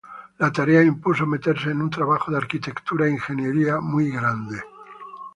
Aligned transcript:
La 0.39 0.49
tarea 0.51 0.81
impuso 0.81 1.27
meterse 1.27 1.69
en 1.69 1.79
un 1.79 1.91
trabajo 1.91 2.31
de 2.31 2.37
arquitectura 2.37 3.05
e 3.05 3.11
ingeniería 3.11 3.79
muy 3.79 4.09
grande. 4.09 4.59